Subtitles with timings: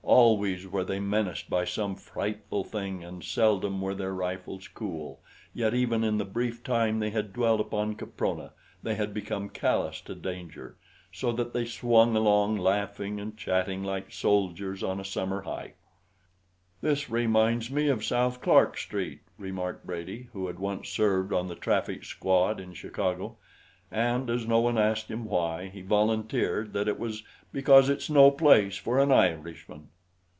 [0.03, 5.21] Always were they menaced by some frightful thing and seldom were their rifles cool,
[5.53, 8.51] yet even in the brief time they had dwelt upon Caprona
[8.83, 10.75] they had become callous to danger,
[11.13, 15.77] so that they swung along laughing and chatting like soldiers on a summer hike.
[16.81, 21.55] "This reminds me of South Clark Street," remarked Brady, who had once served on the
[21.55, 23.37] traffic squad in Chicago;
[23.89, 27.23] and as no one asked him why, he volunteered that it was
[27.53, 29.87] "because it's no place for an Irishman."